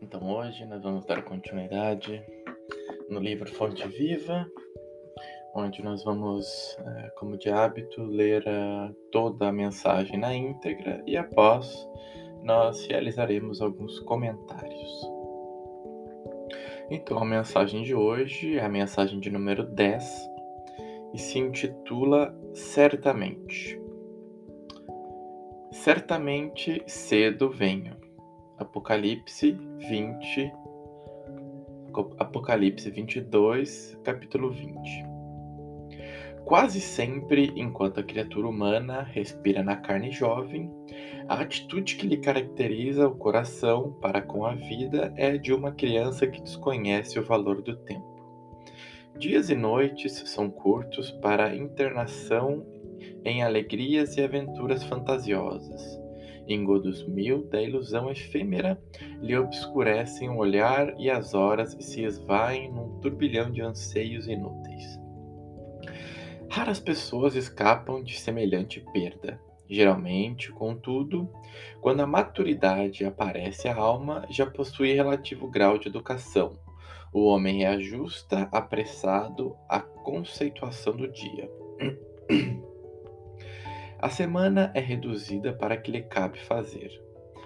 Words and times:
Então 0.00 0.28
hoje 0.30 0.64
nós 0.64 0.82
vamos 0.82 1.04
dar 1.04 1.22
continuidade 1.22 2.22
no 3.08 3.18
livro 3.18 3.50
Fonte 3.50 3.86
Viva, 3.88 4.48
onde 5.54 5.82
nós 5.82 6.04
vamos, 6.04 6.76
é, 6.78 7.10
como 7.18 7.36
de 7.36 7.50
hábito, 7.50 8.02
ler 8.04 8.44
toda 9.10 9.48
a 9.48 9.52
mensagem 9.52 10.16
na 10.16 10.34
íntegra 10.34 11.02
e 11.06 11.16
após 11.16 11.88
nós 12.42 12.86
realizaremos 12.86 13.60
alguns 13.60 13.98
comentários. 14.00 15.10
Então 16.90 17.18
a 17.18 17.24
mensagem 17.24 17.82
de 17.82 17.94
hoje 17.94 18.58
é 18.58 18.64
a 18.64 18.68
mensagem 18.68 19.18
de 19.18 19.30
número 19.30 19.64
10 19.64 20.30
e 21.14 21.18
se 21.18 21.38
intitula 21.38 22.34
Certamente. 22.52 23.80
Certamente 25.72 26.82
cedo 26.86 27.48
venho. 27.48 28.09
Apocalipse 28.60 29.58
20, 29.88 30.52
Apocalipse 32.18 32.90
22, 32.90 33.98
capítulo 34.04 34.50
20. 34.50 35.06
Quase 36.44 36.78
sempre, 36.78 37.52
enquanto 37.56 38.00
a 38.00 38.02
criatura 38.02 38.46
humana 38.46 39.02
respira 39.02 39.62
na 39.62 39.76
carne 39.76 40.12
jovem, 40.12 40.70
a 41.26 41.40
atitude 41.40 41.96
que 41.96 42.06
lhe 42.06 42.18
caracteriza 42.18 43.08
o 43.08 43.16
coração 43.16 43.92
para 44.00 44.20
com 44.20 44.44
a 44.44 44.54
vida 44.54 45.10
é 45.16 45.38
de 45.38 45.54
uma 45.54 45.72
criança 45.72 46.26
que 46.26 46.42
desconhece 46.42 47.18
o 47.18 47.24
valor 47.24 47.62
do 47.62 47.74
tempo. 47.76 48.20
Dias 49.18 49.48
e 49.48 49.54
noites 49.54 50.12
são 50.26 50.50
curtos 50.50 51.10
para 51.10 51.46
a 51.46 51.56
internação 51.56 52.66
em 53.24 53.42
alegrias 53.42 54.16
e 54.16 54.22
aventuras 54.22 54.84
fantasiosas. 54.84 55.99
Engodos 56.52 57.06
mil 57.06 57.44
da 57.44 57.62
ilusão 57.62 58.10
efêmera 58.10 58.76
lhe 59.22 59.36
obscurecem 59.38 60.28
o 60.28 60.38
olhar 60.38 60.92
e 60.98 61.08
as 61.08 61.32
horas 61.32 61.76
se 61.78 62.02
esvaem 62.02 62.72
num 62.72 62.98
turbilhão 62.98 63.52
de 63.52 63.62
anseios 63.62 64.26
inúteis. 64.26 64.98
Raras 66.50 66.80
pessoas 66.80 67.36
escapam 67.36 68.02
de 68.02 68.18
semelhante 68.18 68.84
perda. 68.92 69.40
Geralmente, 69.68 70.50
contudo, 70.50 71.30
quando 71.80 72.00
a 72.00 72.06
maturidade 72.06 73.04
aparece 73.04 73.68
à 73.68 73.76
alma, 73.76 74.26
já 74.28 74.44
possui 74.44 74.92
relativo 74.92 75.48
grau 75.48 75.78
de 75.78 75.86
educação. 75.86 76.58
O 77.12 77.26
homem 77.26 77.58
reajusta, 77.58 78.48
apressado, 78.50 79.56
a 79.68 79.78
conceituação 79.78 80.96
do 80.96 81.06
dia. 81.06 81.48
A 84.02 84.08
semana 84.08 84.72
é 84.74 84.80
reduzida 84.80 85.52
para 85.52 85.76
que 85.76 85.92
lhe 85.92 86.00
cabe 86.00 86.38
fazer. 86.40 86.90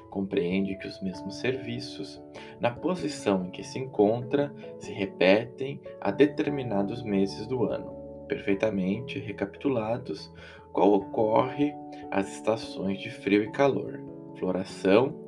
Compreende 0.09 0.79
que 0.79 0.87
os 0.87 1.03
mesmos 1.03 1.41
serviços, 1.41 2.23
na 2.61 2.71
posição 2.71 3.47
em 3.47 3.51
que 3.51 3.65
se 3.65 3.77
encontra, 3.81 4.55
se 4.79 4.93
repetem 4.93 5.81
a 6.01 6.13
determinados 6.13 7.03
meses 7.03 7.45
do 7.49 7.65
ano, 7.65 7.91
perfeitamente 8.29 9.19
recapitulados, 9.19 10.33
qual 10.73 10.93
ocorre 10.93 11.75
às 12.09 12.33
estações 12.37 13.01
de 13.01 13.11
frio 13.11 13.43
e 13.43 13.51
calor, 13.51 14.01
floração 14.39 15.25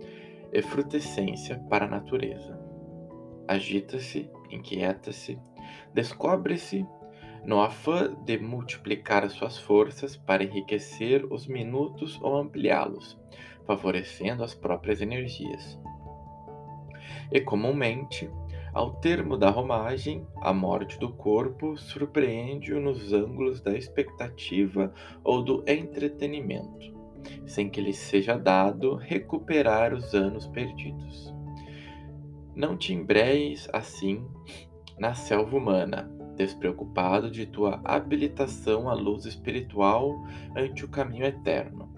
e 0.53 0.63
frutescência 0.63 1.59
para 1.69 1.87
a 1.87 1.91
natureza. 1.91 2.57
Agita-se, 3.49 4.31
inquieta-se, 4.49 5.41
descobre-se 5.93 6.87
no 7.47 7.61
afã 7.61 8.13
de 8.25 8.37
multiplicar 8.39 9.31
suas 9.31 9.57
forças 9.57 10.17
para 10.17 10.43
enriquecer 10.43 11.25
os 11.33 11.47
minutos 11.47 12.21
ou 12.21 12.37
ampliá-los, 12.37 13.17
favorecendo 13.65 14.43
as 14.43 14.53
próprias 14.53 15.01
energias. 15.01 15.79
E 17.31 17.41
comumente, 17.41 18.29
ao 18.75 18.95
termo 18.97 19.37
da 19.37 19.49
romagem, 19.49 20.27
a 20.43 20.53
morte 20.53 20.99
do 20.99 21.12
corpo 21.12 21.77
surpreende-o 21.79 22.81
nos 22.81 23.12
ângulos 23.12 23.61
da 23.61 23.77
expectativa 23.77 24.93
ou 25.23 25.41
do 25.41 25.65
entretenimento, 25.69 26.95
sem 27.47 27.71
que 27.71 27.81
lhe 27.81 27.93
seja 27.93 28.37
dado 28.37 28.97
recuperar 28.97 29.95
os 29.95 30.15
anos 30.15 30.49
perdidos. 30.49 31.33
Não 32.56 32.77
te 32.77 32.93
embreis 32.93 33.69
assim 33.73 34.27
na 34.99 35.15
selva 35.15 35.56
humana, 35.56 36.11
despreocupado 36.37 37.31
de 37.31 37.47
tua 37.47 37.81
habilitação 37.85 38.89
à 38.89 38.95
luz 38.95 39.25
espiritual 39.25 40.15
ante 40.57 40.85
o 40.85 40.89
caminho 40.89 41.25
eterno. 41.25 41.93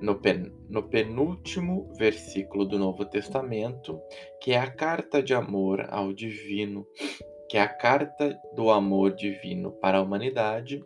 No, 0.00 0.16
pen, 0.16 0.50
no 0.68 0.82
penúltimo 0.82 1.92
versículo 1.98 2.64
do 2.64 2.78
Novo 2.78 3.04
Testamento, 3.04 4.00
que 4.40 4.52
é 4.52 4.58
a 4.58 4.70
carta 4.70 5.22
de 5.22 5.34
amor 5.34 5.86
ao 5.90 6.12
divino, 6.12 6.86
que 7.48 7.58
é 7.58 7.60
a 7.60 7.68
carta 7.68 8.38
do 8.54 8.70
amor 8.70 9.14
divino 9.14 9.72
para 9.72 9.98
a 9.98 10.02
humanidade, 10.02 10.82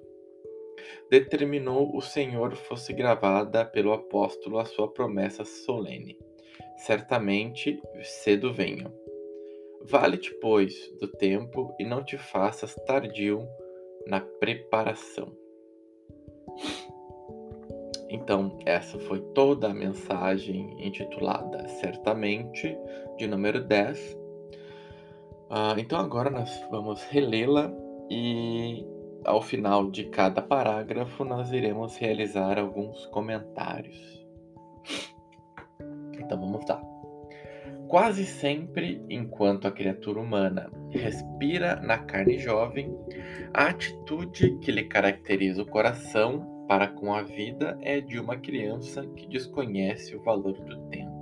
determinou 1.09 1.97
o 1.97 2.01
Senhor 2.01 2.56
fosse 2.56 2.93
gravada 2.93 3.65
pelo 3.65 3.93
apóstolo 3.93 4.59
a 4.59 4.65
sua 4.65 4.93
promessa 4.93 5.45
solene. 5.45 6.19
Certamente 6.79 7.81
cedo 8.03 8.53
venho. 8.53 9.03
Vale-te, 9.87 10.33
pois, 10.41 10.91
do 10.99 11.06
tempo 11.06 11.75
e 11.78 11.84
não 11.84 12.03
te 12.03 12.17
faças 12.17 12.75
tardio 12.87 13.47
na 14.06 14.21
preparação. 14.21 15.31
Então, 18.09 18.59
essa 18.65 18.99
foi 19.00 19.21
toda 19.34 19.69
a 19.69 19.75
mensagem 19.75 20.75
intitulada 20.78 21.69
Certamente, 21.69 22.78
de 23.19 23.27
número 23.27 23.62
10. 23.62 24.15
Uh, 24.15 24.19
ah, 25.50 25.75
então, 25.77 25.99
agora 25.99 26.31
nós 26.31 26.50
vamos 26.71 27.03
relê-la 27.05 27.71
e 28.09 28.87
ao 29.25 29.43
final 29.43 29.91
de 29.91 30.05
cada 30.05 30.41
parágrafo 30.41 31.25
nós 31.25 31.53
iremos 31.53 31.97
realizar 31.97 32.59
alguns 32.59 33.05
comentários. 33.06 34.25
Então, 36.19 36.41
vamos 36.41 36.65
lá. 36.67 36.94
Quase 37.89 38.25
sempre, 38.25 39.03
enquanto 39.09 39.69
a 39.69 39.71
criatura 39.71 40.21
humana 40.21 40.71
respira 40.91 41.77
na 41.77 41.99
carne 41.99 42.39
jovem, 42.39 42.97
a 43.53 43.67
atitude 43.67 44.59
que 44.59 44.72
lhe 44.72 44.84
caracteriza 44.84 45.62
o 45.62 45.67
coração 45.67 46.67
para 46.67 46.89
com 46.89 47.12
a 47.12 47.23
vida 47.23 47.78
é 47.83 48.00
de 48.00 48.19
uma 48.19 48.37
criança 48.37 49.06
que 49.06 49.28
desconhece 49.28 50.17
o 50.17 50.23
valor 50.23 50.55
do 50.55 50.77
tempo. 50.89 51.12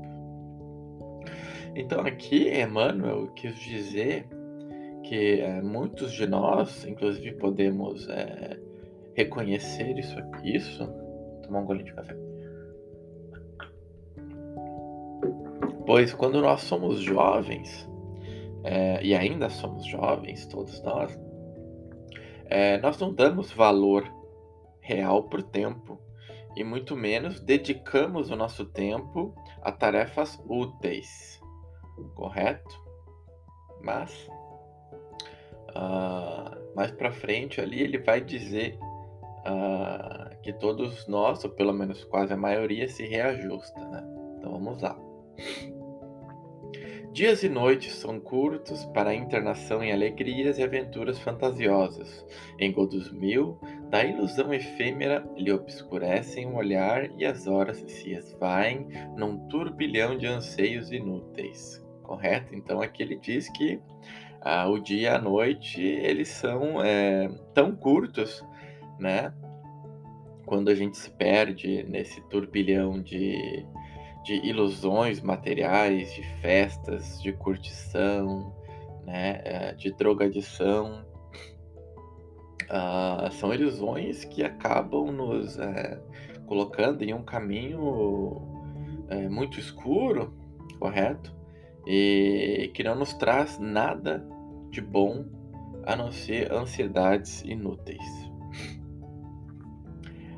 Então, 1.75 2.01
aqui 2.01 2.49
Emmanuel 2.49 3.28
quis 3.34 3.55
dizer 3.59 4.27
que 5.05 5.41
é, 5.41 5.61
muitos 5.61 6.12
de 6.12 6.27
nós, 6.27 6.84
inclusive, 6.84 7.33
podemos 7.37 8.09
é, 8.09 8.59
reconhecer 9.15 9.99
isso. 9.99 10.17
Isso. 10.45 10.87
Tomar 11.43 11.61
um 11.61 11.65
golinho 11.65 11.87
de 11.87 11.95
café. 11.95 12.31
Pois 15.87 16.15
quando 16.15 16.41
nós 16.41 16.62
somos 16.62 17.00
jovens, 17.00 17.88
é, 18.65 19.03
e 19.03 19.15
ainda 19.15 19.50
somos 19.50 19.84
jovens, 19.87 20.47
todos 20.47 20.81
nós, 20.82 21.19
é, 22.47 22.78
nós 22.78 22.98
não 22.98 23.12
damos 23.12 23.50
valor 23.53 24.04
real 24.81 25.25
por 25.25 25.42
tempo 25.42 25.98
e 26.56 26.62
muito 26.62 26.94
menos 26.94 27.41
dedicamos 27.41 28.31
o 28.31 28.37
nosso 28.37 28.65
tempo 28.66 29.34
a 29.62 29.72
tarefas 29.72 30.41
úteis, 30.47 31.41
correto? 32.15 32.82
Mas 33.81 34.28
uh, 35.71 36.75
mais 36.76 36.91
para 36.92 37.10
frente 37.10 37.60
ali 37.60 37.81
ele 37.81 37.98
vai 37.98 38.21
dizer 38.21 38.78
uh, 39.47 40.41
que 40.42 40.53
todos 40.53 41.07
nós, 41.09 41.42
ou 41.45 41.51
pelo 41.51 41.72
menos 41.72 42.04
quase 42.04 42.33
a 42.33 42.36
maioria, 42.36 42.86
se 42.86 43.07
reajusta, 43.07 43.80
né? 43.89 44.04
Então 44.39 44.53
vamos 44.53 44.83
lá. 44.83 44.97
Dias 47.12 47.42
e 47.42 47.48
noites 47.50 47.97
são 47.97 48.18
curtos 48.18 48.86
para 48.86 49.10
a 49.10 49.14
internação 49.14 49.84
em 49.84 49.92
alegrias 49.92 50.56
e 50.56 50.62
aventuras 50.62 51.18
fantasiosas. 51.18 52.24
Engodos 52.59 53.12
mil, 53.12 53.60
da 53.91 54.03
ilusão 54.03 54.54
efêmera, 54.54 55.22
lhe 55.36 55.53
obscurecem 55.53 56.47
o 56.47 56.54
olhar 56.54 57.10
e 57.18 57.26
as 57.26 57.47
horas 57.47 57.84
se 57.86 58.14
esvaem 58.14 58.88
num 59.14 59.47
turbilhão 59.48 60.16
de 60.16 60.26
anseios 60.26 60.91
inúteis. 60.91 61.86
Correto? 62.03 62.54
Então 62.54 62.80
aqui 62.80 63.03
ele 63.03 63.16
diz 63.16 63.47
que 63.50 63.78
ah, 64.41 64.66
o 64.70 64.78
dia 64.78 65.03
e 65.03 65.06
a 65.06 65.20
noite 65.20 65.82
eles 65.82 66.28
são 66.28 66.82
é, 66.82 67.28
tão 67.53 67.76
curtos, 67.76 68.42
né? 68.98 69.34
Quando 70.47 70.70
a 70.70 70.74
gente 70.74 70.97
se 70.97 71.10
perde 71.10 71.82
nesse 71.82 72.22
turbilhão 72.28 73.03
de 73.03 73.66
de 74.22 74.34
ilusões 74.34 75.21
materiais, 75.21 76.15
de 76.15 76.22
festas, 76.41 77.21
de 77.21 77.33
curtição, 77.33 78.54
né, 79.04 79.41
eh, 79.45 79.74
de 79.74 79.92
drogadição. 79.92 81.04
Uh, 82.65 83.30
são 83.33 83.53
ilusões 83.53 84.24
que 84.24 84.42
acabam 84.42 85.13
nos 85.13 85.59
é, 85.59 86.01
colocando 86.47 87.03
em 87.03 87.13
um 87.13 87.22
caminho 87.22 88.41
é, 89.09 89.28
muito 89.28 89.59
escuro, 89.59 90.33
correto? 90.78 91.34
E 91.86 92.71
que 92.72 92.83
não 92.83 92.95
nos 92.95 93.13
traz 93.13 93.59
nada 93.59 94.27
de 94.71 94.80
bom 94.80 95.27
a 95.84 95.97
não 95.97 96.10
ser 96.10 96.51
ansiedades 96.53 97.42
inúteis. 97.42 98.03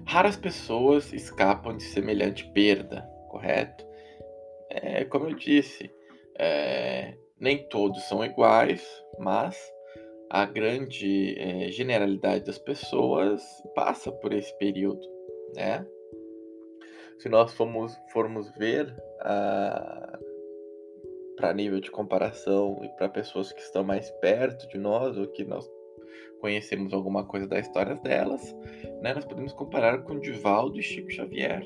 Raras 0.07 0.37
pessoas 0.37 1.13
escapam 1.13 1.77
de 1.77 1.83
semelhante 1.83 2.45
perda, 2.53 3.09
correto? 3.35 3.85
É, 4.71 5.05
como 5.07 5.29
eu 5.29 5.35
disse, 5.35 5.91
é, 6.39 7.15
nem 7.39 7.69
todos 7.69 8.05
são 8.05 8.25
iguais, 8.25 8.87
mas 9.19 9.59
a 10.31 10.47
grande 10.47 11.37
é, 11.39 11.69
generalidade 11.71 12.45
das 12.45 12.59
pessoas 12.59 13.43
passa 13.75 14.13
por 14.13 14.33
esse 14.33 14.57
período, 14.59 15.05
né? 15.55 15.85
Se 17.19 17.29
nós 17.29 17.53
formos, 17.55 17.97
formos 18.13 18.51
ver 18.57 18.89
uh, 19.21 20.19
para 21.37 21.55
nível 21.55 21.81
de 21.81 21.91
comparação 21.91 22.81
e 22.83 22.89
para 22.97 23.09
pessoas 23.09 23.53
que 23.53 23.61
estão 23.61 23.85
mais 23.85 24.11
perto 24.21 24.69
de 24.69 24.79
nós 24.79 25.17
ou 25.17 25.27
que 25.29 25.45
nós 25.45 25.69
conhecemos 26.41 26.93
alguma 26.93 27.25
coisa 27.25 27.47
da 27.47 27.59
história 27.59 27.95
delas, 27.97 28.55
né, 29.01 29.15
nós 29.15 29.25
podemos 29.25 29.53
comparar 29.53 30.03
com 30.03 30.19
Divaldo 30.19 30.79
e 30.79 30.83
Chico 30.83 31.11
Xavier. 31.11 31.65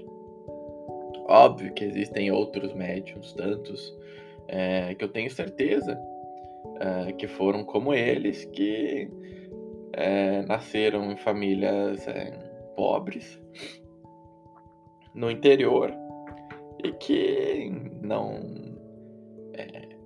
Óbvio 1.29 1.75
que 1.75 1.85
existem 1.85 2.31
outros 2.31 2.73
médiums, 2.73 3.35
tantos, 3.35 3.95
é, 4.49 4.95
que 4.95 5.05
eu 5.05 5.09
tenho 5.09 5.31
certeza 5.31 6.01
é, 6.81 7.13
que 7.13 7.29
foram 7.29 7.65
como 7.65 7.93
eles, 7.93 8.47
que 8.47 9.11
é, 9.93 10.43
nasceram 10.43 11.13
em 11.13 11.17
famílias 11.19 12.07
pobres, 12.75 13.39
no 15.15 15.31
interior, 15.31 15.93
e 16.83 16.93
que 16.93 17.73
não 18.01 18.59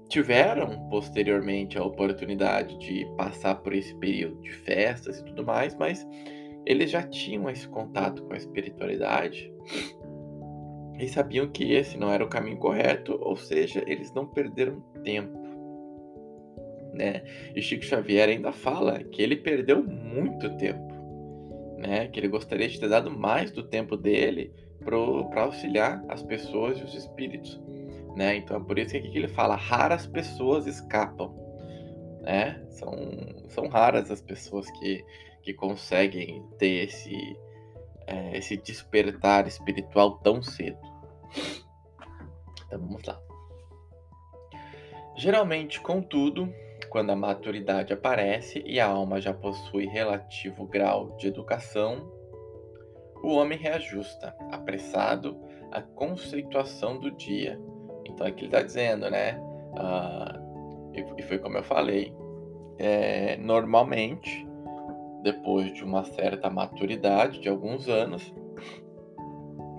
tiveram 0.08 0.88
posteriormente 0.90 1.78
a 1.78 1.84
oportunidade 1.84 2.78
de 2.78 3.06
passar 3.16 3.54
por 3.62 3.72
esse 3.72 3.94
período 3.94 4.38
de 4.42 4.52
festas 4.52 5.20
e 5.20 5.24
tudo 5.24 5.42
mais, 5.42 5.74
mas 5.74 6.06
eles 6.66 6.90
já 6.90 7.02
tinham 7.02 7.48
esse 7.48 7.66
contato 7.66 8.22
com 8.24 8.34
a 8.34 8.36
espiritualidade 8.36 9.50
e 10.98 11.08
sabiam 11.08 11.48
que 11.48 11.72
esse 11.72 11.96
não 11.96 12.10
era 12.10 12.24
o 12.24 12.28
caminho 12.28 12.58
correto, 12.58 13.18
ou 13.20 13.36
seja, 13.36 13.82
eles 13.86 14.12
não 14.12 14.26
perderam 14.26 14.80
tempo. 15.02 15.40
Né? 16.92 17.22
E 17.56 17.62
Chico 17.62 17.84
Xavier 17.84 18.28
ainda 18.28 18.52
fala 18.52 19.02
que 19.02 19.22
ele 19.22 19.36
perdeu 19.36 19.82
muito 19.82 20.56
tempo, 20.56 20.92
né? 21.78 22.08
que 22.08 22.20
ele 22.20 22.28
gostaria 22.28 22.68
de 22.68 22.78
ter 22.78 22.88
dado 22.88 23.10
mais 23.10 23.50
do 23.50 23.62
tempo 23.62 23.96
dele 23.96 24.52
para 24.84 25.42
auxiliar 25.42 26.04
as 26.08 26.22
pessoas 26.22 26.78
e 26.78 26.82
os 26.82 26.94
espíritos 26.94 27.60
né? 28.16 28.36
Então 28.36 28.56
é 28.56 28.60
por 28.60 28.78
isso 28.78 28.90
que 28.90 28.98
aqui 28.98 29.18
ele 29.18 29.28
fala: 29.28 29.56
raras 29.56 30.06
pessoas 30.06 30.66
escapam, 30.66 31.34
né? 32.20 32.62
São, 32.70 32.94
são 33.48 33.68
raras 33.68 34.10
as 34.10 34.20
pessoas 34.20 34.70
que, 34.78 35.04
que 35.42 35.54
conseguem 35.54 36.42
ter 36.58 36.84
esse, 36.84 37.36
é, 38.06 38.36
esse 38.36 38.56
despertar 38.56 39.46
espiritual 39.46 40.18
tão 40.18 40.42
cedo. 40.42 40.78
Então 42.66 42.78
vamos 42.80 43.02
lá. 43.04 43.20
Geralmente, 45.16 45.80
contudo, 45.80 46.52
quando 46.88 47.10
a 47.10 47.16
maturidade 47.16 47.92
aparece 47.92 48.62
e 48.66 48.80
a 48.80 48.86
alma 48.86 49.20
já 49.20 49.34
possui 49.34 49.86
relativo 49.86 50.66
grau 50.66 51.16
de 51.16 51.28
educação, 51.28 52.10
o 53.22 53.34
homem 53.34 53.58
reajusta, 53.58 54.34
apressado, 54.50 55.38
a 55.70 55.80
conceituação 55.80 56.98
do 56.98 57.10
dia 57.10 57.58
então 58.12 58.26
aqui 58.26 58.40
ele 58.40 58.46
está 58.46 58.62
dizendo, 58.62 59.10
né? 59.10 59.38
Uh, 59.72 60.92
e 61.18 61.22
foi 61.22 61.38
como 61.38 61.56
eu 61.56 61.64
falei. 61.64 62.14
É, 62.78 63.36
normalmente, 63.36 64.46
depois 65.22 65.72
de 65.72 65.84
uma 65.84 66.04
certa 66.04 66.50
maturidade, 66.50 67.40
de 67.40 67.48
alguns 67.48 67.88
anos, 67.88 68.32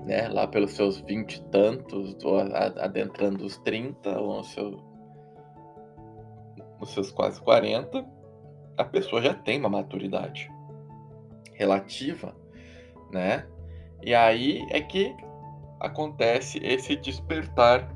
né, 0.05 0.27
lá 0.27 0.47
pelos 0.47 0.71
seus 0.71 0.99
vinte 0.99 1.35
e 1.35 1.43
tantos, 1.45 2.17
adentrando 2.77 3.45
os 3.45 3.57
30, 3.57 4.19
ou 4.19 4.37
no 4.37 4.43
seu, 4.43 4.71
nos 6.79 6.89
seus 6.89 7.11
quase 7.11 7.41
40, 7.41 8.05
a 8.77 8.83
pessoa 8.83 9.21
já 9.21 9.33
tem 9.33 9.59
uma 9.59 9.69
maturidade 9.69 10.51
relativa, 11.53 12.35
né? 13.11 13.47
E 14.01 14.13
aí 14.13 14.65
é 14.69 14.81
que 14.81 15.15
acontece 15.79 16.57
esse 16.63 16.95
despertar 16.95 17.87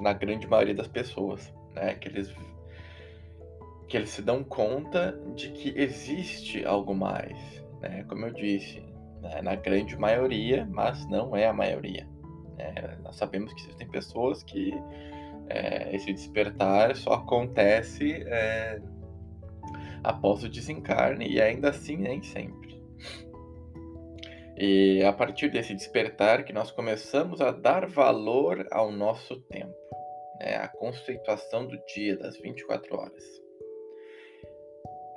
na 0.00 0.12
grande 0.12 0.46
maioria 0.46 0.74
das 0.74 0.88
pessoas, 0.88 1.52
né? 1.74 1.94
Que 1.94 2.08
eles 2.08 2.34
que 3.92 3.98
eles 3.98 4.08
se 4.08 4.22
dão 4.22 4.42
conta 4.42 5.20
de 5.36 5.50
que 5.50 5.78
existe 5.78 6.64
algo 6.64 6.94
mais, 6.94 7.36
né? 7.78 8.02
Como 8.08 8.24
eu 8.24 8.32
disse, 8.32 8.80
né? 9.20 9.42
na 9.42 9.54
grande 9.54 9.98
maioria, 9.98 10.66
mas 10.70 11.06
não 11.10 11.36
é 11.36 11.46
a 11.46 11.52
maioria. 11.52 12.08
Né? 12.56 12.96
Nós 13.02 13.16
sabemos 13.16 13.52
que 13.52 13.60
existem 13.60 13.86
pessoas 13.90 14.42
que 14.42 14.72
é, 15.50 15.94
esse 15.94 16.10
despertar 16.10 16.96
só 16.96 17.12
acontece 17.16 18.24
é, 18.26 18.80
após 20.02 20.42
o 20.42 20.48
desencarne 20.48 21.28
e 21.28 21.38
ainda 21.38 21.68
assim 21.68 21.98
nem 21.98 22.22
sempre. 22.22 22.82
E 24.56 25.04
a 25.04 25.12
partir 25.12 25.50
desse 25.50 25.74
despertar 25.74 26.44
que 26.44 26.52
nós 26.54 26.70
começamos 26.70 27.42
a 27.42 27.50
dar 27.50 27.86
valor 27.86 28.66
ao 28.70 28.90
nosso 28.90 29.36
tempo 29.42 29.76
né, 30.40 30.56
a 30.56 30.68
conceituação 30.68 31.66
do 31.66 31.76
dia, 31.94 32.16
das 32.16 32.38
24 32.38 32.96
horas. 32.96 33.41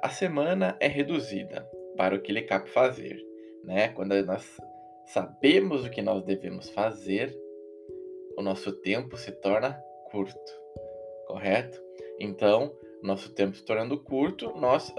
A 0.06 0.10
semana 0.10 0.78
é 0.80 0.88
reduzida 0.88 1.68
para 1.98 2.14
o 2.14 2.22
que 2.22 2.32
lhe 2.32 2.44
cabe 2.44 2.70
fazer. 2.70 3.20
Né? 3.64 3.88
Quando 3.88 4.14
nós 4.24 4.62
sabemos 5.08 5.84
o 5.84 5.90
que 5.90 6.04
nós 6.04 6.24
devemos 6.24 6.70
fazer, 6.70 7.36
o 8.38 8.44
nosso 8.44 8.72
tempo 8.72 9.18
se 9.18 9.32
torna 9.32 9.74
curto, 10.12 10.38
correto? 11.26 11.82
Então, 12.20 12.72
nosso 13.02 13.34
tempo 13.34 13.56
se 13.56 13.66
tornando 13.66 13.98
curto, 13.98 14.54
nós 14.56 14.90
uh, 14.90 14.94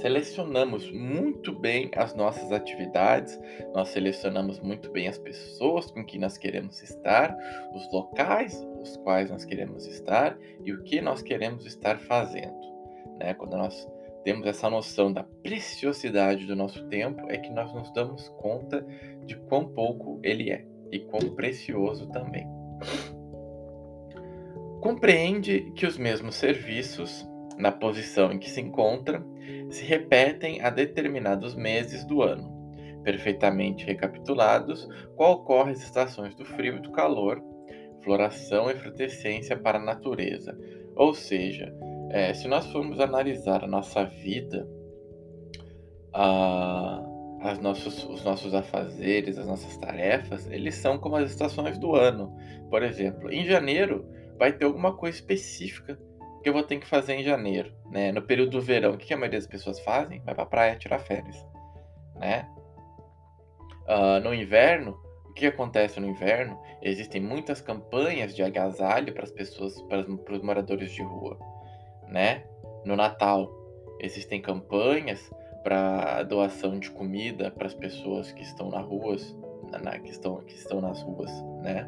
selecionamos 0.00 0.88
muito 0.92 1.58
bem 1.58 1.90
as 1.96 2.14
nossas 2.14 2.52
atividades, 2.52 3.36
nós 3.74 3.88
selecionamos 3.88 4.60
muito 4.60 4.92
bem 4.92 5.08
as 5.08 5.18
pessoas 5.18 5.90
com 5.90 6.06
quem 6.06 6.20
nós 6.20 6.38
queremos 6.38 6.80
estar, 6.80 7.36
os 7.74 7.92
locais 7.92 8.64
os 8.80 8.96
quais 8.98 9.28
nós 9.28 9.44
queremos 9.44 9.88
estar 9.88 10.38
e 10.64 10.72
o 10.72 10.84
que 10.84 11.00
nós 11.00 11.20
queremos 11.20 11.66
estar 11.66 11.98
fazendo. 11.98 12.71
Né? 13.22 13.34
Quando 13.34 13.56
nós 13.56 13.88
temos 14.24 14.46
essa 14.46 14.68
noção 14.68 15.12
da 15.12 15.22
preciosidade 15.22 16.46
do 16.46 16.56
nosso 16.56 16.84
tempo, 16.88 17.30
é 17.30 17.38
que 17.38 17.50
nós 17.50 17.72
nos 17.72 17.92
damos 17.92 18.28
conta 18.40 18.84
de 19.24 19.36
quão 19.36 19.66
pouco 19.66 20.20
ele 20.22 20.50
é 20.50 20.64
e 20.90 21.00
quão 21.00 21.34
precioso 21.34 22.08
também. 22.10 22.46
Compreende 24.80 25.72
que 25.76 25.86
os 25.86 25.96
mesmos 25.96 26.34
serviços 26.34 27.26
na 27.56 27.70
posição 27.70 28.32
em 28.32 28.38
que 28.38 28.50
se 28.50 28.60
encontra, 28.60 29.24
se 29.70 29.84
repetem 29.84 30.60
a 30.60 30.70
determinados 30.70 31.54
meses 31.54 32.04
do 32.04 32.22
ano, 32.22 32.50
perfeitamente 33.04 33.86
recapitulados, 33.86 34.88
qual 35.16 35.34
ocorre 35.34 35.72
as 35.72 35.82
estações 35.82 36.34
do 36.34 36.44
frio 36.44 36.76
e 36.76 36.80
do 36.80 36.90
calor, 36.90 37.42
floração 38.02 38.70
e 38.70 38.74
frutescência 38.74 39.56
para 39.56 39.78
a 39.78 39.84
natureza. 39.84 40.58
Ou 40.96 41.14
seja, 41.14 41.72
é, 42.12 42.34
se 42.34 42.46
nós 42.46 42.66
formos 42.66 43.00
analisar 43.00 43.64
a 43.64 43.66
nossa 43.66 44.04
vida, 44.04 44.68
a, 46.12 47.02
as 47.40 47.58
nossos, 47.58 48.04
os 48.04 48.22
nossos 48.22 48.54
afazeres, 48.54 49.38
as 49.38 49.46
nossas 49.46 49.76
tarefas, 49.78 50.46
eles 50.50 50.74
são 50.74 50.98
como 50.98 51.16
as 51.16 51.30
estações 51.30 51.78
do 51.78 51.96
ano. 51.96 52.36
Por 52.68 52.82
exemplo, 52.82 53.32
em 53.32 53.46
janeiro 53.46 54.06
vai 54.38 54.52
ter 54.52 54.66
alguma 54.66 54.94
coisa 54.94 55.16
específica 55.16 55.98
que 56.42 56.48
eu 56.50 56.52
vou 56.52 56.62
ter 56.62 56.78
que 56.78 56.86
fazer 56.86 57.14
em 57.14 57.22
janeiro, 57.22 57.72
né? 57.90 58.12
No 58.12 58.20
período 58.20 58.50
do 58.50 58.60
verão, 58.60 58.92
o 58.92 58.98
que 58.98 59.14
a 59.14 59.16
maioria 59.16 59.38
das 59.38 59.48
pessoas 59.48 59.80
fazem? 59.80 60.20
Vai 60.22 60.34
pra 60.34 60.44
praia 60.44 60.76
tirar 60.76 60.98
férias, 60.98 61.36
né? 62.16 62.46
Uh, 63.88 64.20
no 64.22 64.34
inverno, 64.34 64.98
o 65.24 65.32
que 65.32 65.46
acontece 65.46 65.98
no 65.98 66.08
inverno? 66.08 66.60
Existem 66.82 67.22
muitas 67.22 67.62
campanhas 67.62 68.34
de 68.34 68.42
agasalho 68.42 69.14
para 69.14 69.24
as 69.24 69.32
pessoas, 69.32 69.80
para 69.82 70.04
os 70.34 70.42
moradores 70.42 70.92
de 70.92 71.02
rua, 71.02 71.38
né? 72.12 72.44
No 72.84 72.96
Natal, 72.96 73.50
existem 74.00 74.40
campanhas 74.40 75.30
para 75.62 76.22
doação 76.24 76.78
de 76.78 76.90
comida 76.90 77.50
para 77.50 77.66
as 77.66 77.74
pessoas 77.74 78.32
que 78.32 78.42
estão 78.42 78.70
nas 78.70 78.84
ruas, 78.84 79.36
na, 79.82 79.98
que, 79.98 80.10
estão, 80.10 80.36
que 80.42 80.54
estão 80.54 80.80
nas 80.80 81.02
ruas, 81.02 81.30
né? 81.62 81.86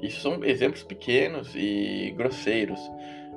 Isso 0.00 0.20
são 0.20 0.44
exemplos 0.44 0.82
pequenos 0.82 1.54
e 1.54 2.12
grosseiros, 2.16 2.80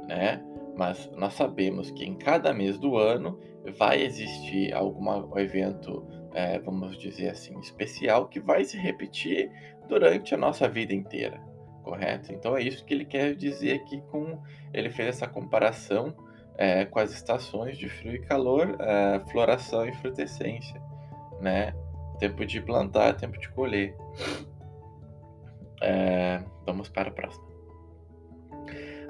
né? 0.08 0.44
Mas 0.76 1.10
nós 1.16 1.34
sabemos 1.34 1.90
que 1.92 2.04
em 2.04 2.16
cada 2.16 2.54
mês 2.54 2.78
do 2.78 2.98
ano 2.98 3.40
vai 3.78 4.04
existir 4.04 4.74
algum 4.74 5.38
evento 5.38 6.06
é, 6.36 6.60
vamos 6.60 6.98
dizer 6.98 7.30
assim, 7.30 7.58
especial 7.62 8.28
que 8.28 8.42
vai 8.42 8.66
se 8.66 8.78
repetir 8.78 9.50
durante 9.88 10.36
a 10.36 10.38
nossa 10.38 10.68
vida 10.68 10.94
inteira, 10.94 11.42
correto? 11.86 12.34
Então 12.34 12.58
é 12.58 12.64
isso 12.64 12.84
que 12.84 12.94
ele 12.94 13.06
quer 13.06 13.36
dizer 13.36 13.74
aqui 13.76 14.02
com 14.10 14.42
ele 14.74 14.90
fez 14.90 15.10
essa 15.10 15.28
comparação 15.28 16.14
é, 16.58 16.86
com 16.86 17.00
as 17.00 17.12
estações 17.12 17.78
de 17.78 17.88
frio 17.88 18.16
e 18.16 18.20
calor, 18.20 18.76
é, 18.80 19.20
floração 19.32 19.86
e 19.86 19.94
frutescência, 19.94 20.82
né? 21.40 21.74
Tempo 22.20 22.46
de 22.46 22.62
plantar, 22.62 23.16
tempo 23.16 23.38
de 23.38 23.50
colher. 23.50 23.96
É, 25.82 26.42
vamos 26.66 26.90
para 26.90 27.10
a 27.10 27.14
próxima. 27.14 27.46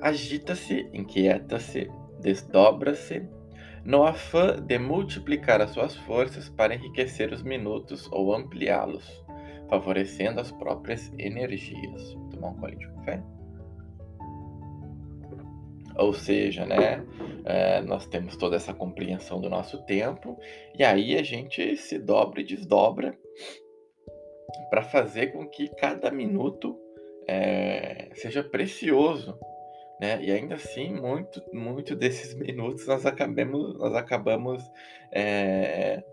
Agita-se, 0.01 0.89
inquieta-se, 0.91 1.89
desdobra-se, 2.19 3.27
no 3.83 4.03
afã 4.03 4.59
de 4.59 4.79
multiplicar 4.79 5.61
as 5.61 5.69
suas 5.69 5.95
forças 5.95 6.49
para 6.49 6.73
enriquecer 6.73 7.31
os 7.31 7.43
minutos 7.43 8.09
ou 8.11 8.33
ampliá-los, 8.33 9.23
favorecendo 9.69 10.41
as 10.41 10.51
próprias 10.51 11.11
energias. 11.19 12.17
Tomar 12.45 12.51
um 12.51 12.59
colinho 12.59 12.79
de 12.79 12.87
café. 12.87 13.23
Ou 15.97 16.13
seja, 16.13 16.65
né, 16.65 17.05
é, 17.45 17.81
nós 17.81 18.05
temos 18.05 18.35
toda 18.35 18.57
essa 18.57 18.73
compreensão 18.73 19.39
do 19.39 19.49
nosso 19.49 19.81
tempo, 19.85 20.37
e 20.77 20.83
aí 20.83 21.17
a 21.17 21.23
gente 21.23 21.77
se 21.77 21.97
dobra 21.97 22.41
e 22.41 22.43
desdobra 22.43 23.17
para 24.69 24.81
fazer 24.81 25.27
com 25.27 25.47
que 25.47 25.69
cada 25.75 26.11
minuto 26.11 26.77
é, 27.27 28.09
seja 28.13 28.43
precioso 28.43 29.39
né? 29.99 30.21
E 30.21 30.31
ainda 30.31 30.55
assim, 30.55 30.93
muito, 30.93 31.41
muito 31.53 31.95
desses 31.95 32.33
minutos 32.35 32.85
nós 32.87 33.05
acabamos, 33.05 33.77
nós 33.77 33.95
acabamos 33.95 34.63
é, 35.11 36.03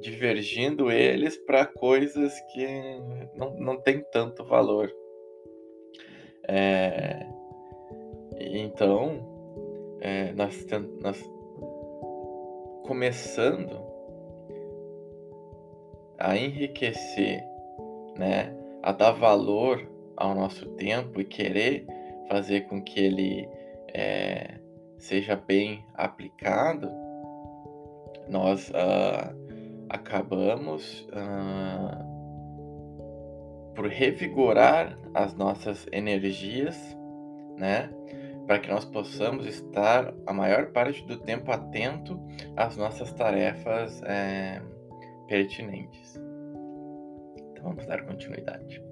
divergindo 0.00 0.90
eles 0.90 1.36
para 1.46 1.64
coisas 1.64 2.38
que 2.52 2.66
não, 3.34 3.54
não 3.58 3.80
tem 3.80 4.02
tanto 4.12 4.44
valor. 4.44 4.92
É, 6.48 7.26
então, 8.38 9.18
é, 10.00 10.32
nós, 10.32 10.66
nós 11.00 11.30
começando 12.86 13.80
a 16.18 16.36
enriquecer, 16.36 17.42
né, 18.16 18.54
a 18.82 18.92
dar 18.92 19.12
valor 19.12 19.88
ao 20.16 20.34
nosso 20.34 20.66
tempo 20.70 21.20
e 21.20 21.24
querer 21.24 21.86
fazer 22.28 22.62
com 22.62 22.82
que 22.82 23.00
ele 23.00 23.48
é, 23.92 24.58
seja 24.98 25.36
bem 25.36 25.84
aplicado, 25.94 26.88
nós 28.28 28.70
uh, 28.70 29.34
acabamos 29.88 31.06
uh, 31.10 32.13
por 33.74 33.86
revigorar 33.86 34.98
as 35.12 35.34
nossas 35.34 35.86
energias, 35.92 36.76
né? 37.58 37.90
Para 38.46 38.58
que 38.58 38.70
nós 38.70 38.84
possamos 38.84 39.46
estar 39.46 40.12
a 40.26 40.32
maior 40.32 40.66
parte 40.66 41.04
do 41.06 41.16
tempo 41.18 41.50
atento 41.50 42.20
às 42.56 42.76
nossas 42.76 43.12
tarefas 43.12 44.02
é, 44.02 44.60
pertinentes. 45.26 46.20
Então 47.52 47.64
vamos 47.64 47.86
dar 47.86 48.04
continuidade. 48.04 48.82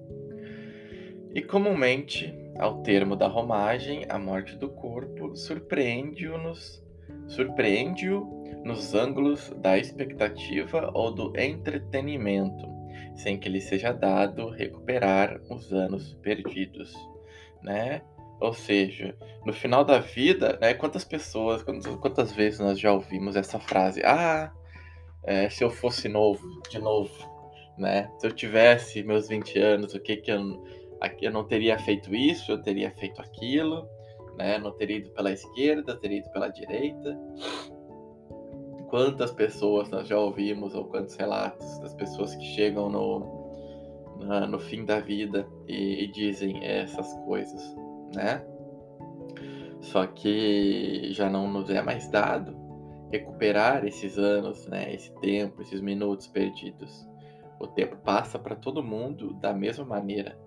E 1.34 1.40
comumente 1.42 2.34
ao 2.58 2.82
termo 2.82 3.16
da 3.16 3.26
romagem, 3.26 4.04
a 4.08 4.18
morte 4.18 4.56
do 4.56 4.68
corpo 4.68 5.34
surpreende-o 5.34 6.36
nos, 6.36 6.84
surpreende 7.26 8.08
nos 8.64 8.94
ângulos 8.94 9.50
da 9.56 9.78
expectativa 9.78 10.90
ou 10.94 11.10
do 11.12 11.32
entretenimento, 11.38 12.66
sem 13.14 13.38
que 13.38 13.48
lhe 13.48 13.60
seja 13.60 13.92
dado 13.92 14.48
recuperar 14.50 15.40
os 15.50 15.72
anos 15.72 16.14
perdidos, 16.22 16.94
né? 17.62 18.02
Ou 18.40 18.52
seja, 18.52 19.16
no 19.46 19.52
final 19.52 19.84
da 19.84 20.00
vida, 20.00 20.58
né, 20.60 20.74
quantas 20.74 21.04
pessoas, 21.04 21.62
quantas, 21.62 21.94
quantas 21.96 22.32
vezes 22.32 22.58
nós 22.58 22.78
já 22.78 22.92
ouvimos 22.92 23.36
essa 23.36 23.60
frase? 23.60 24.02
Ah, 24.04 24.52
é, 25.22 25.48
se 25.48 25.62
eu 25.62 25.70
fosse 25.70 26.08
novo, 26.08 26.44
de 26.68 26.78
novo, 26.80 27.12
né? 27.78 28.10
Se 28.18 28.26
eu 28.26 28.32
tivesse 28.32 29.02
meus 29.02 29.28
20 29.28 29.58
anos, 29.58 29.94
o 29.94 30.00
que 30.00 30.16
que 30.16 30.30
eu 30.32 30.60
eu 31.20 31.32
não 31.32 31.44
teria 31.44 31.78
feito 31.78 32.14
isso, 32.14 32.52
eu 32.52 32.62
teria 32.62 32.90
feito 32.92 33.20
aquilo, 33.20 33.88
né? 34.36 34.58
Não 34.58 34.72
teria 34.72 34.98
ido 34.98 35.10
pela 35.10 35.32
esquerda, 35.32 35.96
teria 35.96 36.18
ido 36.18 36.30
pela 36.30 36.48
direita. 36.48 37.18
Quantas 38.92 39.30
pessoas 39.30 39.88
nós 39.88 40.06
já 40.06 40.18
ouvimos, 40.18 40.74
ou 40.74 40.84
quantos 40.84 41.16
relatos 41.16 41.78
das 41.78 41.94
pessoas 41.94 42.34
que 42.34 42.44
chegam 42.44 42.90
no, 42.90 44.20
na, 44.20 44.46
no 44.46 44.58
fim 44.58 44.84
da 44.84 45.00
vida 45.00 45.48
e, 45.66 46.04
e 46.04 46.12
dizem 46.12 46.62
essas 46.62 47.10
coisas, 47.24 47.74
né? 48.14 48.44
Só 49.80 50.06
que 50.06 51.10
já 51.10 51.30
não 51.30 51.50
nos 51.50 51.70
é 51.70 51.80
mais 51.80 52.06
dado 52.10 52.54
recuperar 53.10 53.86
esses 53.86 54.18
anos, 54.18 54.66
né? 54.66 54.94
Esse 54.94 55.10
tempo, 55.22 55.62
esses 55.62 55.80
minutos 55.80 56.26
perdidos. 56.26 57.08
O 57.58 57.68
tempo 57.68 57.96
passa 57.96 58.38
para 58.38 58.54
todo 58.54 58.82
mundo 58.82 59.32
da 59.40 59.54
mesma 59.54 59.86
maneira. 59.86 60.38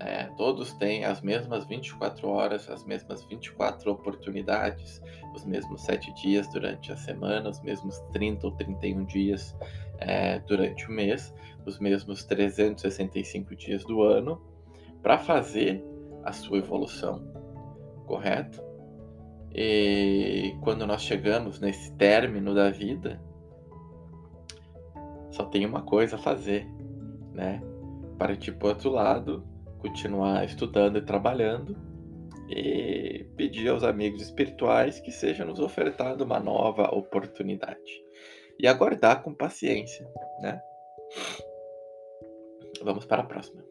É, 0.00 0.24
todos 0.36 0.72
têm 0.74 1.04
as 1.04 1.20
mesmas 1.20 1.64
24 1.64 2.28
horas, 2.28 2.70
as 2.70 2.84
mesmas 2.84 3.24
24 3.24 3.90
oportunidades, 3.90 5.02
os 5.34 5.44
mesmos 5.44 5.82
7 5.82 6.14
dias 6.14 6.46
durante 6.52 6.92
a 6.92 6.96
semana, 6.96 7.48
os 7.48 7.60
mesmos 7.60 7.98
30 8.12 8.46
ou 8.46 8.52
31 8.52 9.04
dias 9.04 9.56
é, 9.98 10.38
durante 10.40 10.86
o 10.86 10.92
mês, 10.92 11.34
os 11.66 11.80
mesmos 11.80 12.22
365 12.24 13.56
dias 13.56 13.84
do 13.84 14.02
ano, 14.02 14.40
para 15.02 15.18
fazer 15.18 15.84
a 16.22 16.32
sua 16.32 16.58
evolução, 16.58 17.20
correto? 18.06 18.62
E 19.52 20.54
quando 20.60 20.86
nós 20.86 21.02
chegamos 21.02 21.58
nesse 21.58 21.92
término 21.94 22.54
da 22.54 22.70
vida, 22.70 23.20
só 25.30 25.44
tem 25.44 25.66
uma 25.66 25.82
coisa 25.82 26.14
a 26.14 26.18
fazer, 26.18 26.68
né? 27.32 27.60
Partir 28.16 28.52
para 28.52 28.66
o 28.66 28.68
outro 28.70 28.90
lado 28.90 29.57
continuar 29.78 30.44
estudando 30.44 30.98
e 30.98 31.02
trabalhando 31.02 31.76
e 32.48 33.26
pedir 33.36 33.68
aos 33.68 33.84
amigos 33.84 34.22
espirituais 34.22 35.00
que 35.00 35.10
seja 35.10 35.44
nos 35.44 35.60
ofertada 35.60 36.24
uma 36.24 36.40
nova 36.40 36.94
oportunidade 36.94 38.02
e 38.58 38.66
aguardar 38.66 39.22
com 39.22 39.32
paciência, 39.34 40.06
né? 40.40 40.60
Vamos 42.82 43.04
para 43.04 43.22
a 43.22 43.26
próxima. 43.26 43.64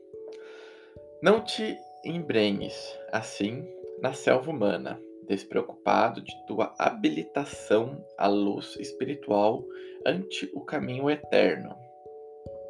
Não 1.21 1.43
te 1.43 1.77
embrenhes 2.05 2.97
assim 3.11 3.67
na 4.01 4.13
selva 4.13 4.51
humana, 4.51 5.01
despreocupado 5.27 6.21
de 6.21 6.33
tua 6.45 6.73
habilitação 6.77 8.05
à 8.17 8.27
luz 8.27 8.75
espiritual 8.79 9.65
ante 10.05 10.49
o 10.53 10.61
caminho 10.61 11.09
eterno. 11.09 11.75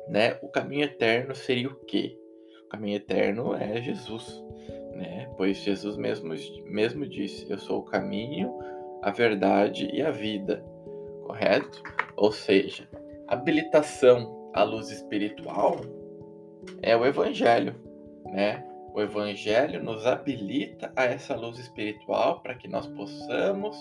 Né? 0.07 0.39
O 0.41 0.47
caminho 0.47 0.85
eterno 0.85 1.35
seria 1.35 1.67
o 1.67 1.75
quê? 1.85 2.17
O 2.67 2.69
caminho 2.69 2.97
eterno 2.97 3.55
é 3.55 3.81
Jesus, 3.81 4.43
né? 4.91 5.31
Pois 5.37 5.55
Jesus 5.57 5.95
mesmo, 5.95 6.33
mesmo 6.65 7.07
disse: 7.07 7.49
Eu 7.49 7.57
sou 7.57 7.79
o 7.79 7.85
caminho, 7.85 8.53
a 9.01 9.09
verdade 9.09 9.89
e 9.93 10.01
a 10.01 10.11
vida, 10.11 10.61
correto? 11.23 11.81
Ou 12.17 12.29
seja, 12.29 12.85
habilitação 13.25 14.51
à 14.53 14.63
luz 14.63 14.91
espiritual 14.91 15.79
é 16.81 16.95
o 16.97 17.05
Evangelho, 17.05 17.73
né? 18.25 18.65
O 18.93 18.99
Evangelho 18.99 19.81
nos 19.81 20.05
habilita 20.05 20.91
a 20.93 21.05
essa 21.05 21.37
luz 21.37 21.57
espiritual 21.59 22.41
para 22.41 22.53
que 22.55 22.67
nós 22.67 22.85
possamos 22.87 23.77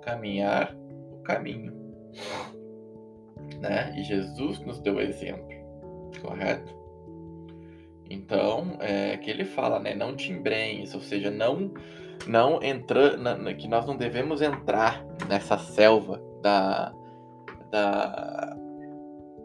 caminhar 0.00 0.74
o 1.12 1.18
caminho, 1.22 1.70
né? 3.60 3.94
E 3.94 4.02
Jesus 4.02 4.58
nos 4.60 4.78
deu 4.78 4.98
exemplo, 4.98 5.54
correto? 6.22 6.81
Então, 8.10 8.76
é 8.80 9.16
que 9.16 9.30
ele 9.30 9.44
fala, 9.44 9.78
né? 9.78 9.94
Não 9.94 10.14
te 10.14 10.32
embrenhes, 10.32 10.94
ou 10.94 11.00
seja, 11.00 11.30
não 11.30 11.72
não 12.26 12.62
entra, 12.62 13.16
na, 13.16 13.52
que 13.52 13.66
nós 13.66 13.84
não 13.84 13.96
devemos 13.96 14.40
entrar 14.40 15.04
nessa 15.28 15.58
selva 15.58 16.22
da 16.40 16.92
da, 17.70 18.54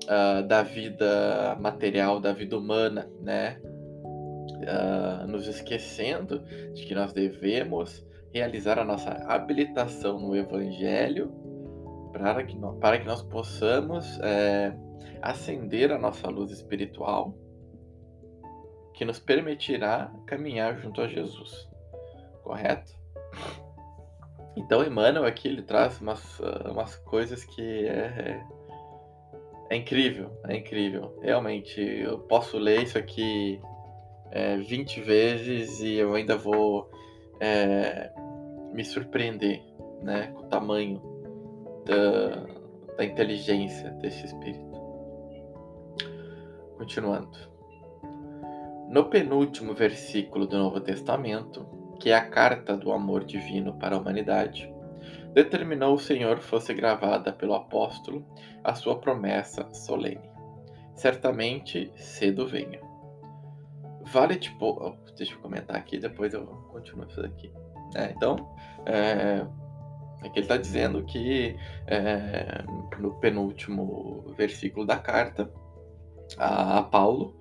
uh, 0.03 0.43
da 0.45 0.61
vida 0.61 1.57
material, 1.59 2.19
da 2.19 2.33
vida 2.33 2.57
humana, 2.57 3.09
né? 3.21 3.57
Uh, 3.63 5.27
nos 5.27 5.47
esquecendo 5.47 6.39
de 6.73 6.85
que 6.85 6.93
nós 6.93 7.13
devemos 7.13 8.05
realizar 8.33 8.77
a 8.77 8.83
nossa 8.83 9.11
habilitação 9.27 10.19
no 10.19 10.35
Evangelho 10.35 11.31
para 12.11 12.43
que, 12.43 12.57
nós, 12.57 12.77
para 12.79 12.97
que 12.99 13.05
nós 13.05 13.21
possamos 13.21 14.19
é, 14.19 14.75
acender 15.21 15.91
a 15.91 15.97
nossa 15.97 16.27
luz 16.27 16.51
espiritual 16.51 17.35
que 18.97 19.05
nos 19.05 19.19
permitirá 19.19 20.11
caminhar 20.25 20.79
junto 20.79 21.01
a 21.01 21.07
Jesus. 21.07 21.69
Correto? 22.43 22.91
Então, 24.55 24.83
Emmanuel 24.83 25.23
aqui 25.23 25.47
ele 25.47 25.61
traz 25.61 26.01
umas, 26.01 26.39
umas 26.65 26.95
coisas 26.95 27.43
que 27.43 27.87
é, 27.87 28.43
é 29.69 29.75
incrível, 29.75 30.31
é 30.47 30.57
incrível. 30.57 31.15
Realmente, 31.21 31.79
eu 31.79 32.17
posso 32.17 32.57
ler 32.57 32.81
isso 32.81 32.97
aqui 32.97 33.61
é, 34.31 34.57
20 34.57 35.01
vezes 35.01 35.79
e 35.79 35.93
eu 35.93 36.15
ainda 36.15 36.35
vou 36.35 36.89
é, 37.39 38.11
me 38.73 38.83
surpreender 38.83 39.61
né, 40.01 40.31
com 40.33 40.41
o 40.41 40.47
tamanho 40.47 40.99
da, 41.85 42.95
da 42.95 43.05
inteligência 43.05 43.91
desse 43.91 44.25
espírito. 44.25 44.65
Continuando. 46.79 47.56
No 48.89 49.09
penúltimo 49.09 49.73
versículo 49.73 50.47
do 50.47 50.57
Novo 50.57 50.79
Testamento, 50.79 51.67
que 51.99 52.09
é 52.09 52.15
a 52.15 52.29
carta 52.29 52.77
do 52.77 52.91
amor 52.93 53.25
divino 53.25 53.77
para 53.77 53.95
a 53.95 53.99
humanidade, 53.99 54.73
determinou 55.33 55.93
o 55.93 55.99
Senhor 55.99 56.39
fosse 56.39 56.73
gravada 56.73 57.33
pelo 57.33 57.53
apóstolo 57.53 58.25
a 58.63 58.73
sua 58.75 58.97
promessa 58.97 59.67
solene. 59.73 60.29
Certamente 60.95 61.91
cedo 61.95 62.47
venha. 62.47 62.79
Vale 64.05 64.37
tipo. 64.37 64.97
Deixa 65.17 65.33
eu 65.33 65.39
comentar 65.39 65.75
aqui, 65.75 65.99
depois 65.99 66.33
eu 66.33 66.45
continuo 66.45 67.07
isso 67.07 67.21
daqui. 67.21 67.51
É, 67.93 68.11
então, 68.11 68.55
é, 68.85 69.45
é 70.23 70.29
que 70.29 70.39
ele 70.39 70.45
está 70.45 70.57
dizendo 70.57 71.03
que 71.03 71.55
é, 71.87 72.63
no 72.99 73.19
penúltimo 73.19 74.33
versículo 74.37 74.85
da 74.85 74.97
carta 74.97 75.51
a 76.37 76.83
Paulo, 76.83 77.37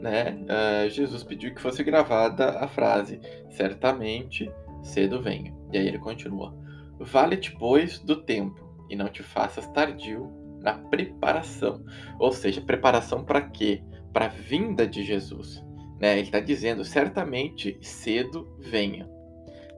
né, 0.00 0.36
uh, 0.44 0.90
Jesus 0.90 1.22
pediu 1.22 1.54
que 1.54 1.60
fosse 1.60 1.84
gravada 1.84 2.58
a 2.58 2.66
frase: 2.66 3.20
certamente 3.50 4.50
cedo 4.82 5.20
venha. 5.20 5.54
E 5.72 5.78
aí 5.78 5.86
ele 5.86 5.98
continua: 5.98 6.54
Vale-te, 6.98 7.52
pois, 7.52 7.98
do 7.98 8.16
tempo, 8.16 8.60
e 8.88 8.96
não 8.96 9.08
te 9.08 9.22
faças 9.22 9.66
tardio 9.68 10.30
na 10.60 10.74
preparação. 10.74 11.84
Ou 12.18 12.32
seja, 12.32 12.60
preparação 12.60 13.24
para 13.24 13.40
quê? 13.40 13.82
Para 14.12 14.26
a 14.26 14.28
vinda 14.28 14.86
de 14.86 15.02
Jesus. 15.02 15.64
Né? 15.98 16.14
Ele 16.14 16.22
está 16.22 16.40
dizendo, 16.40 16.84
certamente 16.84 17.78
cedo 17.80 18.54
venha. 18.58 19.08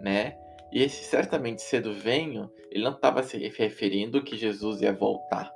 Né? 0.00 0.37
E 0.73 0.83
esse 0.83 1.05
certamente 1.05 1.62
cedo 1.62 1.93
venha, 1.93 2.50
ele 2.71 2.85
não 2.85 2.93
estava 2.93 3.23
se 3.23 3.37
referindo 3.49 4.23
que 4.23 4.37
Jesus 4.37 4.81
ia 4.81 4.93
voltar. 4.93 5.52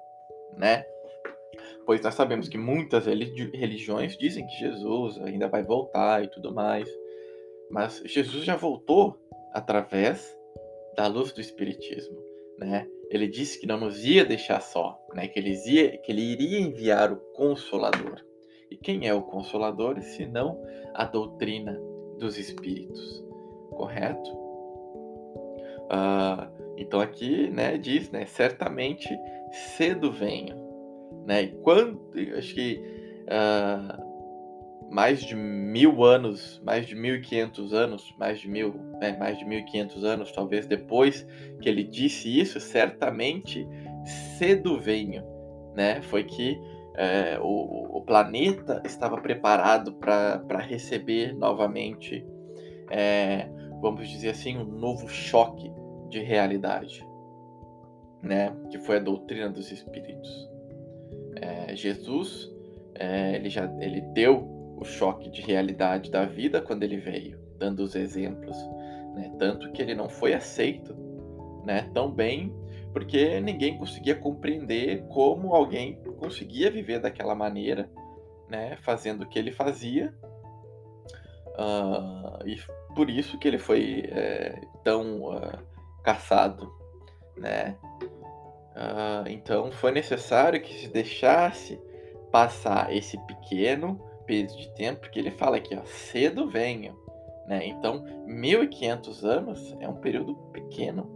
Né? 0.57 0.85
Pois 1.87 2.01
nós 2.03 2.15
sabemos 2.15 2.49
que 2.49 2.59
muitas 2.59 3.07
religiões 3.07 4.19
dizem 4.19 4.45
que 4.45 4.59
Jesus 4.59 5.19
ainda 5.19 5.47
vai 5.47 5.63
voltar 5.63 6.25
e 6.25 6.29
tudo 6.29 6.53
mais. 6.53 6.89
Mas 7.71 8.03
Jesus 8.05 8.45
já 8.45 8.57
voltou 8.57 9.17
através 9.53 10.37
da 10.97 11.07
luz 11.07 11.33
do 11.33 11.41
Espiritismo, 11.41 12.19
né? 12.59 12.89
Ele 13.09 13.29
disse 13.29 13.61
que 13.61 13.67
não 13.67 13.79
nos 13.79 14.05
ia 14.05 14.25
deixar 14.25 14.61
só, 14.61 15.01
né? 15.15 15.29
Que 15.29 15.39
ele, 15.39 15.55
ia, 15.67 15.97
que 15.99 16.11
ele 16.11 16.23
iria 16.23 16.59
enviar 16.59 17.13
o 17.13 17.17
Consolador. 17.35 18.21
E 18.69 18.77
quem 18.77 19.07
é 19.07 19.15
o 19.15 19.23
Consolador, 19.23 20.01
se 20.03 20.27
não 20.27 20.61
a 20.93 21.05
doutrina 21.05 21.81
dos 22.19 22.37
Espíritos, 22.37 23.25
correto? 23.71 24.29
Uh, 25.87 26.51
então 26.77 27.01
aqui, 27.01 27.49
né, 27.49 27.79
diz, 27.79 28.11
né, 28.11 28.27
certamente 28.27 29.09
cedo 29.77 30.11
venho, 30.11 30.66
né? 31.27 31.43
E 31.43 31.49
quando, 31.63 32.01
acho 32.39 32.55
que 32.55 32.81
uh, 33.25 34.07
mais 34.91 35.23
de 35.23 35.35
mil 35.35 36.05
anos, 36.05 36.63
mais 36.65 36.87
de 36.87 36.95
mil 36.95 37.17
e 37.17 37.21
quinhentos 37.21 37.75
anos, 37.75 38.15
mais 38.19 38.41
de 38.41 38.49
mil, 38.49 38.75
né, 39.01 39.17
mais 39.19 39.39
de 39.39 39.45
mil 39.45 39.59
e 39.59 39.65
quinhentos 39.65 40.05
anos, 40.05 40.31
talvez 40.33 40.67
depois 40.67 41.27
que 41.61 41.69
ele 41.69 41.83
disse 41.83 42.41
isso, 42.41 42.61
certamente 42.61 43.67
cedo 44.39 44.79
venho, 44.79 45.25
né? 45.75 46.01
Foi 46.03 46.23
que 46.23 46.59
é, 46.95 47.39
o, 47.41 47.99
o, 47.99 48.03
planeta 48.03 48.81
estava 48.85 49.21
preparado 49.21 49.93
para 49.95 50.59
receber 50.61 51.35
novamente, 51.35 52.25
é, 52.91 53.49
vamos 53.83 54.09
dizer 54.09 54.31
assim, 54.31 54.57
um 54.57 54.65
novo 54.65 55.09
choque 55.09 55.71
de 56.09 56.21
realidade, 56.21 57.05
né? 58.23 58.57
Que 58.71 58.79
foi 58.79 58.97
a 58.97 59.01
doutrina 59.01 59.51
dos 59.51 59.73
espíritos. 59.73 60.56
É, 61.37 61.75
Jesus, 61.77 62.51
é, 62.95 63.35
ele 63.35 63.51
já 63.51 63.65
ele 63.81 64.01
deu 64.01 64.57
o 64.79 64.85
choque 64.85 65.31
de 65.31 65.41
realidade 65.41 66.11
da 66.11 66.25
vida 66.25 66.61
quando 66.61 66.83
ele 66.83 66.99
veio, 66.99 67.39
dando 67.59 67.81
os 67.81 67.95
exemplos, 67.95 68.57
né? 69.15 69.33
Tanto 69.39 69.71
que 69.73 69.81
ele 69.81 69.95
não 69.95 70.09
foi 70.09 70.35
aceito, 70.35 70.95
né? 71.65 71.91
Tão 71.95 72.11
bem, 72.11 72.55
porque 72.93 73.41
ninguém 73.41 73.79
conseguia 73.79 74.15
compreender 74.15 75.07
como 75.09 75.55
alguém 75.55 76.01
conseguia 76.19 76.71
viver 76.71 77.01
daquela 77.01 77.35
maneira, 77.35 77.91
né? 78.49 78.77
Fazendo 78.83 79.23
o 79.23 79.29
que 79.29 79.39
ele 79.39 79.53
fazia. 79.53 80.15
Uh, 81.59 82.47
e 82.47 82.59
por 82.95 83.09
isso 83.09 83.39
que 83.39 83.49
ele 83.49 83.59
foi 83.59 84.05
é, 84.11 84.61
tão 84.85 85.23
uh, 85.23 85.59
caçado, 86.05 86.71
né? 87.37 87.77
Uh, 88.77 89.27
então 89.29 89.73
foi 89.73 89.91
necessário 89.91 90.61
que 90.61 90.81
se 90.81 90.89
deixasse 90.89 91.81
passar 92.31 92.95
esse 92.95 93.19
pequeno 93.27 93.99
período 94.27 94.55
de 94.57 94.69
tempo, 94.75 95.01
porque 95.01 95.19
ele 95.19 95.31
fala 95.31 95.57
aqui, 95.57 95.75
ó, 95.75 95.83
cedo 95.85 96.51
venho, 96.51 96.95
né? 97.47 97.67
Então, 97.67 98.05
1500 98.27 99.25
anos 99.25 99.75
é 99.81 99.89
um 99.89 99.95
período 99.95 100.35
pequeno, 100.53 101.09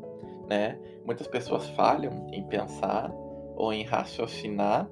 né? 0.48 0.78
Muitas 1.04 1.26
pessoas 1.26 1.68
falham 1.70 2.28
em 2.32 2.42
pensar 2.44 3.12
ou 3.56 3.72
em 3.72 3.84
raciocinar 3.84 4.88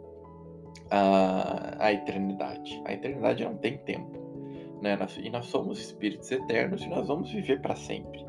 a, 0.90 1.76
a 1.78 1.92
eternidade. 1.92 2.83
A 2.85 2.92
eternidade 2.92 3.44
não 3.44 3.57
tem 3.57 3.78
tempo, 3.78 4.18
né? 4.83 4.98
E 5.22 5.31
nós 5.31 5.46
somos 5.46 5.81
espíritos 5.81 6.31
eternos 6.31 6.83
e 6.83 6.88
nós 6.88 7.07
vamos 7.07 7.31
viver 7.31 7.62
para 7.62 7.76
sempre. 7.76 8.26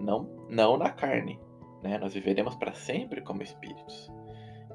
Não, 0.00 0.28
não 0.48 0.76
na 0.76 0.90
carne, 0.90 1.38
né? 1.82 1.98
Nós 1.98 2.14
viveremos 2.14 2.54
para 2.56 2.72
sempre 2.74 3.20
como 3.20 3.42
espíritos. 3.42 4.10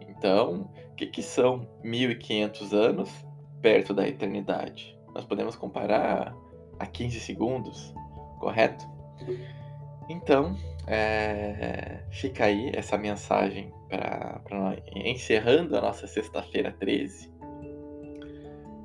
Então, 0.01 0.69
o 0.91 0.95
que, 0.95 1.07
que 1.07 1.21
são 1.21 1.67
1500 1.83 2.73
anos 2.73 3.25
perto 3.63 3.93
da 3.93 4.07
eternidade. 4.07 4.95
Nós 5.15 5.23
podemos 5.23 5.55
comparar 5.55 6.35
a 6.77 6.85
15 6.85 7.19
segundos, 7.21 7.93
correto? 8.39 8.85
Então, 10.09 10.57
é, 10.85 12.03
fica 12.11 12.45
aí 12.45 12.71
essa 12.75 12.97
mensagem 12.97 13.73
para 13.87 14.75
encerrando 14.93 15.77
a 15.77 15.81
nossa 15.81 16.05
sexta-feira 16.05 16.71
13. 16.73 17.31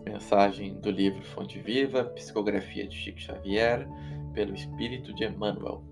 Mensagem 0.05 0.75
do 0.81 0.91
livro 0.91 1.23
Fonte 1.23 1.59
Viva, 1.59 2.05
Psicografia 2.05 2.87
de 2.87 2.97
Chico 2.97 3.21
Xavier, 3.21 3.87
pelo 4.33 4.55
Espírito 4.55 5.13
de 5.13 5.25
Emmanuel. 5.25 5.83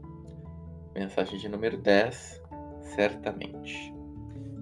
Mensagem 0.96 1.38
de 1.38 1.46
número 1.46 1.76
10, 1.76 2.42
certamente. 2.80 3.94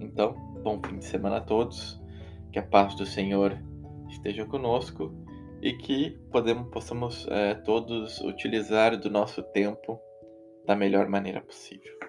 Então, 0.00 0.34
bom 0.64 0.80
fim 0.84 0.98
de 0.98 1.04
semana 1.04 1.36
a 1.36 1.40
todos. 1.40 2.02
Que 2.50 2.58
a 2.58 2.62
paz 2.62 2.96
do 2.96 3.06
Senhor 3.06 3.56
esteja 4.08 4.44
conosco 4.44 5.14
e 5.62 5.74
que 5.74 6.18
podemos, 6.32 6.68
possamos 6.70 7.24
é, 7.28 7.54
todos 7.54 8.20
utilizar 8.20 8.98
do 8.98 9.08
nosso 9.08 9.44
tempo 9.44 10.00
da 10.66 10.74
melhor 10.74 11.08
maneira 11.08 11.40
possível. 11.40 12.03